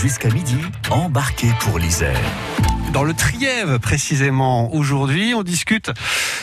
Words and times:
Jusqu'à 0.00 0.28
midi, 0.28 0.54
embarquez 0.90 1.48
pour 1.58 1.76
l'Isère. 1.76 2.16
Dans 2.92 3.02
le 3.02 3.14
Trièvre, 3.14 3.78
précisément, 3.78 4.72
aujourd'hui, 4.72 5.34
on 5.34 5.42
discute 5.42 5.90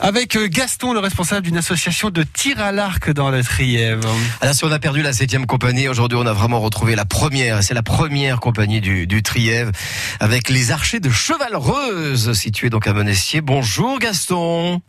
avec 0.00 0.36
Gaston, 0.36 0.92
le 0.92 0.98
responsable 0.98 1.46
d'une 1.46 1.56
association 1.56 2.10
de 2.10 2.24
tir 2.24 2.60
à 2.60 2.72
l'arc 2.72 3.10
dans 3.10 3.30
le 3.30 3.42
Trièvre. 3.42 4.06
Alors 4.42 4.54
si 4.54 4.66
on 4.66 4.70
a 4.70 4.78
perdu 4.78 5.00
la 5.00 5.14
septième 5.14 5.46
compagnie, 5.46 5.88
aujourd'hui 5.88 6.18
on 6.20 6.26
a 6.26 6.34
vraiment 6.34 6.60
retrouvé 6.60 6.94
la 6.94 7.06
première. 7.06 7.62
C'est 7.62 7.72
la 7.72 7.82
première 7.82 8.38
compagnie 8.38 8.82
du, 8.82 9.06
du 9.06 9.22
Trièvre 9.22 9.72
avec 10.20 10.50
les 10.50 10.70
archers 10.70 11.00
de 11.00 11.08
Chevalreuse, 11.08 12.34
situés 12.34 12.68
donc 12.68 12.86
à 12.86 12.92
Monestier. 12.92 13.40
Bonjour 13.40 13.98
Gaston. 13.98 14.82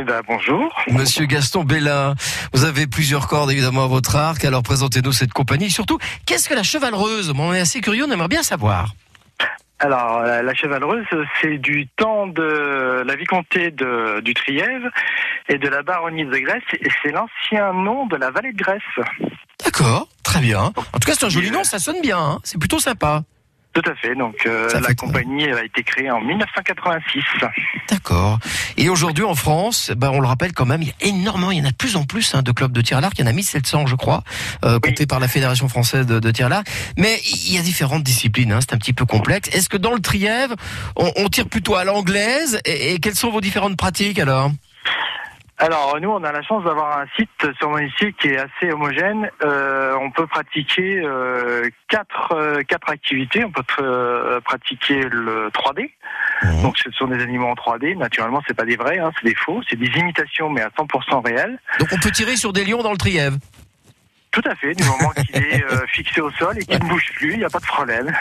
Eh 0.00 0.02
ben, 0.02 0.22
bonjour. 0.26 0.74
Monsieur 0.90 1.26
Gaston 1.26 1.62
Bellin, 1.62 2.14
vous 2.54 2.64
avez 2.64 2.86
plusieurs 2.86 3.28
cordes 3.28 3.50
évidemment 3.50 3.84
à 3.84 3.86
votre 3.86 4.16
arc, 4.16 4.42
alors 4.46 4.62
présentez-nous 4.62 5.12
cette 5.12 5.34
compagnie. 5.34 5.70
Surtout, 5.70 5.98
qu'est-ce 6.24 6.48
que 6.48 6.54
la 6.54 6.62
chevalereuse? 6.62 7.34
On 7.36 7.52
est 7.52 7.60
assez 7.60 7.82
curieux, 7.82 8.06
on 8.08 8.10
aimerait 8.10 8.28
bien 8.28 8.42
savoir. 8.42 8.94
Alors, 9.78 10.22
la, 10.22 10.42
la 10.42 10.54
chevalereuse, 10.54 11.04
c'est 11.42 11.58
du 11.58 11.86
temps 11.98 12.26
de 12.28 13.02
la 13.06 13.14
vicomté 13.14 13.70
de, 13.72 14.20
du 14.20 14.32
Trièvre 14.32 14.88
et 15.50 15.58
de 15.58 15.68
la 15.68 15.82
baronnie 15.82 16.24
de 16.24 16.38
Grèce, 16.38 16.62
et 16.72 16.88
c'est 17.02 17.12
l'ancien 17.12 17.74
nom 17.74 18.06
de 18.06 18.16
la 18.16 18.30
vallée 18.30 18.52
de 18.52 18.62
Grèce. 18.62 18.80
D'accord, 19.62 20.08
très 20.22 20.40
bien. 20.40 20.72
En 20.94 20.98
tout 20.98 21.06
cas, 21.06 21.12
c'est 21.12 21.26
un 21.26 21.28
joli 21.28 21.50
nom, 21.50 21.62
ça 21.62 21.78
sonne 21.78 22.00
bien, 22.00 22.18
hein. 22.18 22.38
c'est 22.42 22.58
plutôt 22.58 22.78
sympa. 22.78 23.24
Tout 23.72 23.82
à 23.88 23.94
fait. 23.94 24.16
Donc, 24.16 24.34
euh, 24.46 24.68
la 24.74 24.80
fait- 24.82 24.94
compagnie 24.96 25.44
elle 25.44 25.54
a 25.58 25.64
été 25.64 25.84
créée 25.84 26.10
en 26.10 26.20
1986. 26.20 27.22
D'accord. 27.88 28.38
Et 28.76 28.88
aujourd'hui 28.88 29.22
en 29.24 29.34
France, 29.36 29.92
ben, 29.96 30.10
on 30.12 30.18
le 30.20 30.26
rappelle 30.26 30.52
quand 30.52 30.66
même, 30.66 30.82
il 30.82 30.88
y 30.88 30.90
a 30.90 31.06
énormément, 31.08 31.52
il 31.52 31.58
y 31.58 31.62
en 31.62 31.66
a 31.66 31.70
de 31.70 31.76
plus 31.76 31.94
en 31.96 32.04
plus 32.04 32.34
hein, 32.34 32.42
de 32.42 32.50
clubs 32.52 32.72
de 32.72 32.80
tir 32.80 32.98
à 32.98 33.00
l'arc. 33.00 33.16
Il 33.18 33.22
y 33.22 33.24
en 33.24 33.30
a 33.30 33.32
1700, 33.32 33.86
je 33.86 33.94
crois, 33.94 34.24
euh, 34.64 34.80
comptés 34.80 35.06
par 35.06 35.20
la 35.20 35.28
Fédération 35.28 35.68
française 35.68 36.04
de, 36.06 36.18
de 36.18 36.30
tir 36.32 36.46
à 36.46 36.48
l'arc. 36.48 36.66
Mais 36.98 37.20
il 37.46 37.54
y 37.54 37.58
a 37.58 37.62
différentes 37.62 38.02
disciplines, 38.02 38.50
hein, 38.52 38.58
c'est 38.60 38.74
un 38.74 38.78
petit 38.78 38.92
peu 38.92 39.04
complexe. 39.06 39.48
Est-ce 39.52 39.68
que 39.68 39.76
dans 39.76 39.92
le 39.94 40.00
trièvre, 40.00 40.56
on, 40.96 41.10
on 41.16 41.28
tire 41.28 41.48
plutôt 41.48 41.76
à 41.76 41.84
l'anglaise? 41.84 42.60
Et, 42.64 42.94
et 42.94 42.98
quelles 42.98 43.14
sont 43.14 43.30
vos 43.30 43.40
différentes 43.40 43.76
pratiques 43.76 44.18
alors? 44.18 44.50
Alors, 45.60 46.00
nous, 46.00 46.08
on 46.08 46.24
a 46.24 46.32
la 46.32 46.42
chance 46.42 46.64
d'avoir 46.64 46.98
un 46.98 47.06
site 47.16 47.28
sur 47.58 47.68
Monestier 47.68 48.14
qui 48.14 48.28
est 48.28 48.38
assez 48.38 48.72
homogène. 48.72 49.30
Euh, 49.44 49.94
on 50.00 50.10
peut 50.10 50.26
pratiquer 50.26 51.02
euh, 51.04 51.68
quatre, 51.88 52.32
euh, 52.32 52.62
quatre 52.62 52.88
activités. 52.88 53.44
On 53.44 53.52
peut 53.52 53.62
euh, 53.80 54.40
pratiquer 54.40 55.02
le 55.10 55.50
3D. 55.50 55.90
Mhm. 56.42 56.62
Donc, 56.62 56.78
ce 56.78 56.90
sont 56.92 57.08
des 57.08 57.22
animaux 57.22 57.46
en 57.46 57.54
3D. 57.54 57.94
Naturellement, 57.98 58.40
c'est 58.48 58.56
pas 58.56 58.64
des 58.64 58.76
vrais, 58.76 58.98
hein, 58.98 59.10
c'est 59.20 59.28
des 59.28 59.34
faux. 59.34 59.60
C'est 59.68 59.78
des 59.78 59.90
imitations, 59.98 60.48
mais 60.48 60.62
à 60.62 60.70
100% 60.70 61.26
réelles. 61.26 61.58
Donc 61.78 61.88
on 61.92 61.98
peut 61.98 62.10
tirer 62.10 62.36
sur 62.36 62.54
des 62.54 62.64
lions 62.64 62.82
dans 62.82 62.92
le 62.92 62.98
trièvre. 62.98 63.36
Tout 64.30 64.42
à 64.44 64.54
fait, 64.54 64.74
du 64.74 64.84
moment 64.84 65.10
qu'il 65.10 65.36
est 65.36 65.64
euh, 65.64 65.86
fixé 65.92 66.20
au 66.20 66.30
sol 66.32 66.56
et 66.56 66.64
qu'il 66.64 66.78
ne 66.82 66.88
bouge 66.88 67.10
plus, 67.16 67.32
il 67.32 67.38
n'y 67.38 67.44
a 67.44 67.50
pas 67.50 67.58
de 67.58 67.66
problème. 67.66 68.14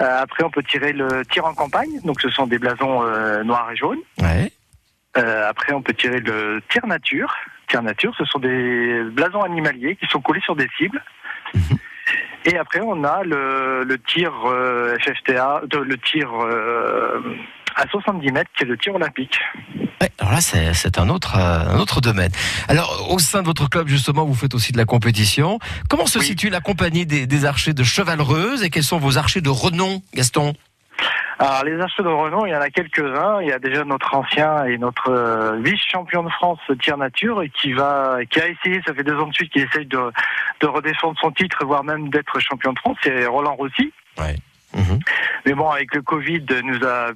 Euh, 0.00 0.22
après, 0.22 0.42
on 0.42 0.50
peut 0.50 0.62
tirer 0.62 0.92
le 0.92 1.24
tir 1.26 1.44
en 1.44 1.52
campagne, 1.52 2.00
donc 2.04 2.20
ce 2.20 2.30
sont 2.30 2.46
des 2.46 2.58
blasons 2.58 3.02
euh, 3.02 3.44
noirs 3.44 3.70
et 3.70 3.76
jaunes. 3.76 3.98
Ouais. 4.22 4.50
Euh, 5.18 5.48
après, 5.48 5.72
on 5.72 5.82
peut 5.82 5.94
tirer 5.94 6.20
le 6.20 6.62
tir 6.70 6.86
nature. 6.86 7.34
Tir 7.68 7.82
nature, 7.82 8.14
ce 8.16 8.24
sont 8.24 8.38
des 8.38 9.02
blasons 9.12 9.42
animaliers 9.42 9.96
qui 9.96 10.06
sont 10.06 10.20
collés 10.20 10.40
sur 10.40 10.56
des 10.56 10.68
cibles. 10.78 11.02
Et 12.44 12.56
après, 12.56 12.80
on 12.80 13.04
a 13.04 13.22
le, 13.24 13.84
le 13.84 13.98
tir 13.98 14.32
euh, 14.46 14.96
FFTA, 15.00 15.62
de- 15.68 15.78
le 15.78 15.98
tir 15.98 16.30
euh, 16.40 17.20
à 17.76 17.86
70 17.90 18.32
mètres, 18.32 18.50
qui 18.56 18.62
est 18.64 18.66
le 18.66 18.78
tir 18.78 18.94
olympique. 18.94 19.38
Ouais, 20.00 20.08
alors 20.18 20.32
là, 20.32 20.40
c'est 20.40 20.98
un 20.98 21.08
autre, 21.10 21.36
euh, 21.36 21.74
un 21.74 21.78
autre 21.78 22.00
domaine. 22.00 22.30
Alors, 22.68 23.08
au 23.12 23.18
sein 23.18 23.42
de 23.42 23.46
votre 23.46 23.68
club, 23.68 23.88
justement, 23.88 24.24
vous 24.24 24.34
faites 24.34 24.54
aussi 24.54 24.72
de 24.72 24.78
la 24.78 24.84
compétition. 24.86 25.58
Comment 25.90 26.06
se 26.06 26.20
Oui. 26.20 26.24
situe 26.24 26.48
la 26.48 26.60
compagnie 26.60 27.04
des, 27.04 27.26
des 27.26 27.44
archers 27.44 27.74
de 27.74 27.82
Chevalreuse 27.82 28.62
et 28.62 28.70
quels 28.70 28.84
sont 28.84 28.98
vos 28.98 29.18
archers 29.18 29.40
de 29.42 29.50
renom, 29.50 30.00
Gaston? 30.14 30.54
Alors, 31.38 31.64
les 31.64 31.80
archers 31.80 32.02
de 32.02 32.08
renom, 32.08 32.46
il 32.46 32.50
y 32.50 32.56
en 32.56 32.60
a 32.60 32.70
quelques-uns. 32.70 33.40
Il 33.42 33.48
y 33.48 33.52
a 33.52 33.58
déjà 33.58 33.84
notre 33.84 34.12
ancien 34.14 34.64
et 34.64 34.76
notre 34.76 35.10
euh, 35.10 35.56
vice-champion 35.60 36.24
de 36.24 36.30
France 36.30 36.58
tir 36.80 36.96
nature 36.96 37.42
qui 37.54 37.72
va, 37.72 38.18
qui 38.28 38.40
a 38.40 38.48
essayé, 38.48 38.80
ça 38.84 38.92
fait 38.92 39.04
deux 39.04 39.16
ans 39.16 39.28
de 39.28 39.34
suite, 39.34 39.52
qu'il 39.52 39.62
essaye 39.62 39.86
de, 39.86 39.98
de 40.60 40.66
redescendre 40.66 41.18
son 41.20 41.30
titre, 41.30 41.64
voire 41.64 41.84
même 41.84 42.08
d'être 42.08 42.40
champion 42.40 42.72
de 42.72 42.78
France. 42.78 42.96
C'est 43.02 43.26
Roland 43.26 43.54
Rossi. 43.54 43.92
Mhm. 44.74 44.98
Mais 45.46 45.54
bon, 45.54 45.68
avec 45.70 45.94
le 45.94 46.02
Covid, 46.02 46.44
nous 46.64 46.84
a 46.84 47.10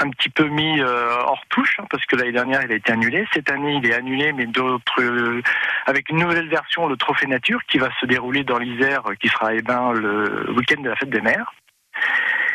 un 0.00 0.10
petit 0.10 0.28
peu 0.28 0.48
mis 0.48 0.80
euh, 0.80 1.16
hors 1.24 1.42
touche, 1.48 1.76
hein, 1.80 1.84
parce 1.90 2.04
que 2.06 2.16
l'année 2.16 2.32
dernière, 2.32 2.62
il 2.62 2.72
a 2.72 2.76
été 2.76 2.92
annulé. 2.92 3.26
Cette 3.32 3.50
année, 3.50 3.80
il 3.82 3.88
est 3.88 3.94
annulé, 3.94 4.32
mais 4.32 4.46
d'autres, 4.46 5.00
euh, 5.00 5.42
avec 5.86 6.08
une 6.10 6.18
nouvelle 6.18 6.48
version, 6.48 6.86
le 6.86 6.96
Trophée 6.96 7.26
Nature, 7.26 7.60
qui 7.68 7.78
va 7.78 7.88
se 8.00 8.06
dérouler 8.06 8.44
dans 8.44 8.58
l'Isère, 8.58 9.02
euh, 9.06 9.14
qui 9.14 9.28
sera 9.28 9.48
à 9.48 9.54
Hébin 9.54 9.92
le 9.92 10.52
week-end 10.56 10.80
de 10.82 10.88
la 10.88 10.96
fête 10.96 11.10
des 11.10 11.20
mères. 11.20 11.52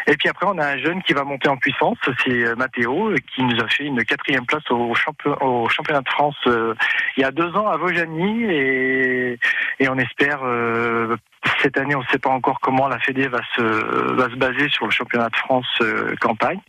Et 0.09 0.15
puis 0.15 0.29
après, 0.29 0.45
on 0.47 0.57
a 0.57 0.65
un 0.65 0.77
jeune 0.77 1.03
qui 1.03 1.11
va 1.13 1.23
monter 1.25 1.49
en 1.49 1.57
puissance, 1.57 1.97
c'est 2.23 2.31
euh, 2.45 2.55
Mathéo, 2.55 3.09
euh, 3.11 3.15
qui 3.35 3.43
nous 3.43 3.59
a 3.61 3.67
fait 3.67 3.83
une 3.83 4.03
quatrième 4.05 4.45
place 4.45 4.63
au, 4.71 4.95
champion- 4.95 5.37
au 5.41 5.67
championnat 5.69 6.01
de 6.01 6.09
France 6.09 6.37
euh, 6.47 6.73
il 7.17 7.21
y 7.21 7.23
a 7.25 7.31
deux 7.31 7.53
ans 7.57 7.67
à 7.67 7.75
Vaujany, 7.77 8.43
et, 8.45 9.39
et 9.79 9.89
on 9.89 9.97
espère 9.97 10.39
euh, 10.43 11.17
cette 11.61 11.77
année, 11.77 11.95
on 11.95 11.99
ne 12.01 12.05
sait 12.07 12.19
pas 12.19 12.29
encore 12.29 12.59
comment 12.61 12.87
la 12.87 12.99
Fédé 12.99 13.27
va 13.27 13.39
se 13.55 13.61
va 13.61 14.29
se 14.29 14.35
baser 14.35 14.69
sur 14.69 14.85
le 14.85 14.91
championnat 14.91 15.27
de 15.29 15.35
France 15.35 15.67
euh, 15.81 16.15
campagne, 16.21 16.59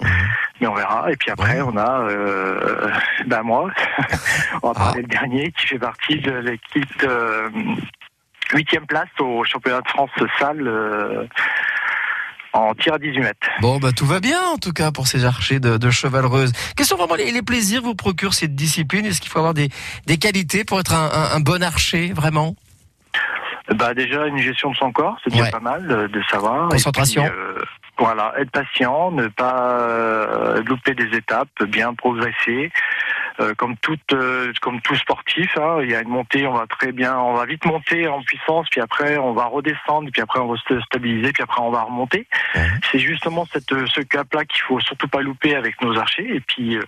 mais 0.60 0.66
on 0.66 0.75
verra. 0.75 1.10
Et 1.12 1.16
puis 1.16 1.31
après, 1.31 1.60
Ouais. 1.60 1.69
on 1.72 1.77
a 1.77 2.00
euh, 2.10 2.91
ben 3.27 3.43
moi, 3.43 3.71
on 4.62 4.72
va 4.72 4.75
Ah. 4.77 4.84
parler 4.87 5.03
le 5.03 5.09
dernier 5.09 5.53
qui 5.53 5.66
fait 5.69 5.78
partie 5.78 6.19
de 6.19 6.32
l'équipe 6.32 7.06
huitième 8.53 8.87
place 8.87 9.09
au 9.21 9.44
championnat 9.44 9.81
de 9.82 9.88
France 9.88 10.10
salle 10.38 11.28
en 12.53 12.75
tir 12.75 12.94
à 12.94 12.98
18 12.98 13.20
mètres. 13.20 13.48
Bon, 13.60 13.78
bah 13.78 13.92
tout 13.92 14.06
va 14.06 14.20
bien 14.20 14.41
en 14.53 14.56
tout 14.59 14.72
cas 14.72 14.91
pour 14.91 15.06
ces 15.06 15.25
archers 15.25 15.60
de, 15.60 15.76
de 15.76 15.91
Chevalreuse. 15.91 16.53
Quels 16.76 16.86
sont 16.86 16.97
vraiment 16.97 17.14
les, 17.14 17.31
les 17.31 17.42
plaisirs 17.42 17.81
que 17.82 17.86
vous 17.86 17.94
procure 17.94 18.34
cette 18.34 18.54
discipline? 18.54 19.04
Est-ce 19.06 19.20
qu'il 19.20 19.31
faut 19.31 19.38
avoir 19.38 19.54
des, 19.54 19.69
des 20.06 20.16
qualités 20.19 20.64
pour 20.64 20.81
être 20.81 20.94
un, 20.94 21.10
un- 21.12 21.36
un 21.36 21.41
bon 21.41 21.62
archer, 21.62 22.12
vraiment? 22.12 22.56
Bah 23.75 23.92
déjà 23.92 24.26
une 24.26 24.38
gestion 24.38 24.70
de 24.70 24.76
son 24.76 24.92
corps, 24.92 25.19
c'est 25.22 25.31
déjà 25.31 25.44
Ouais. 25.44 25.50
pas 25.50 25.60
mal 25.60 25.86
de 26.10 26.22
savoir. 26.31 26.69
Concentration. 26.70 27.22
puis, 27.25 27.32
euh, 27.32 27.59
voilà, 27.98 28.32
être 28.38 28.50
patient, 28.50 29.10
ne 29.10 29.26
pas 29.26 29.80
euh, 29.80 30.62
louper 30.62 30.94
des 30.94 31.15
étapes, 31.16 31.48
bien 31.66 31.92
progresser. 31.94 32.72
Euh, 33.41 33.54
comme 33.54 33.76
toute, 33.76 34.12
euh, 34.12 34.53
comme 34.60 34.81
tout 34.81 34.97
sportif, 34.97 35.56
hein, 35.59 35.78
il 35.82 35.91
y 35.91 35.94
a 35.94 36.00
une 36.00 36.09
montée, 36.09 36.44
on 36.47 36.54
va 36.54 36.66
très 36.66 36.91
bien, 36.91 37.16
on 37.16 37.34
va 37.34 37.47
vite 37.47 37.65
monter 37.65 38.09
en 38.09 38.21
puissance, 38.22 38.66
puis 38.69 38.81
après 38.81 39.16
on 39.16 39.32
va 39.32 39.44
redescendre, 39.44 40.09
puis 40.12 40.21
après 40.21 40.41
on 40.41 40.49
va 40.49 40.56
se 40.69 40.81
stabiliser, 40.81 41.32
puis 41.32 41.44
après 41.44 41.60
on 41.60 41.71
va 41.71 41.82
remonter. 41.82 42.27
C'est 42.91 42.98
justement 42.98 43.47
cette, 43.53 43.69
ce 43.69 44.00
cap-là 44.00 44.44
qu'il 44.44 44.62
faut 44.62 44.81
surtout 44.81 45.06
pas 45.06 45.21
louper 45.21 45.54
avec 45.54 45.81
nos 45.82 45.97
archers, 45.97 46.27
et 46.28 46.41
puis 46.41 46.77
euh, 46.77 46.82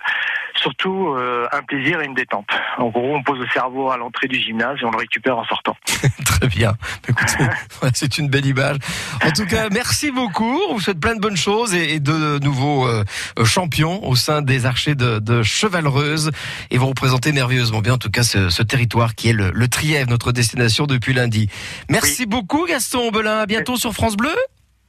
surtout 0.54 1.14
euh, 1.16 1.46
un 1.52 1.62
plaisir 1.62 2.00
et 2.00 2.06
une 2.06 2.14
détente. 2.14 2.48
En 2.78 2.88
gros, 2.88 3.14
on 3.14 3.22
pose 3.22 3.38
le 3.38 3.48
cerveau 3.48 3.90
à 3.90 3.96
l'entrée 3.96 4.28
du 4.28 4.40
gymnase 4.40 4.78
et 4.80 4.84
on 4.84 4.90
le 4.90 4.98
récupère 4.98 5.38
en 5.38 5.44
sortant. 5.44 5.76
Très 6.24 6.48
bien. 6.48 6.74
C'est 7.94 8.18
une 8.18 8.28
belle 8.28 8.46
image. 8.46 8.78
En 9.24 9.30
tout 9.30 9.46
cas, 9.46 9.68
merci 9.70 10.10
beaucoup. 10.10 10.60
On 10.68 10.74
vous 10.74 10.80
souhaite 10.80 11.00
plein 11.00 11.14
de 11.14 11.20
bonnes 11.20 11.36
choses 11.36 11.74
et, 11.74 11.94
et 11.94 12.00
de 12.00 12.38
nouveaux 12.42 12.86
euh, 12.86 13.04
champions 13.44 14.04
au 14.04 14.16
sein 14.16 14.42
des 14.42 14.66
archers 14.66 14.94
de, 14.94 15.18
de 15.18 15.42
Chevalreuse. 15.42 16.30
Et 16.70 16.78
vous 16.78 16.86
représentez 16.86 17.32
merveilleusement 17.32 17.80
bien, 17.80 17.94
en 17.94 17.98
tout 17.98 18.10
cas, 18.10 18.22
ce, 18.22 18.48
ce 18.50 18.62
territoire 18.62 19.14
qui 19.14 19.28
est 19.28 19.32
le, 19.32 19.50
le 19.52 19.68
Trièvre, 19.68 20.08
notre 20.10 20.32
destination 20.32 20.86
depuis 20.86 21.12
lundi. 21.12 21.48
Merci 21.88 22.26
beaucoup, 22.26 22.66
Gaston 22.66 23.08
Obelin. 23.08 23.38
À 23.40 23.46
bientôt 23.46 23.76
sur 23.76 23.92
France 23.92 24.16
Bleu. 24.16 24.34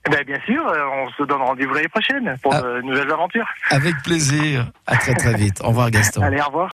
Eh 0.08 0.10
Ben, 0.10 0.24
bien 0.26 0.40
sûr, 0.48 0.68
euh, 0.68 0.78
on 1.06 1.12
se 1.12 1.24
donne 1.28 1.42
rendez-vous 1.42 1.74
l'année 1.76 1.88
prochaine 1.88 2.36
pour 2.42 2.54
Ah. 2.56 2.62
de 2.62 2.82
nouvelles 2.82 3.12
aventures. 3.12 3.46
Avec 3.70 3.94
plaisir. 4.04 4.72
À 4.88 4.98
très 4.98 5.14
très 5.14 5.36
vite. 5.36 5.62
Au 5.64 5.68
revoir, 5.68 5.92
Gaston. 5.92 6.22
Allez, 6.24 6.42
au 6.42 6.46
revoir. 6.46 6.70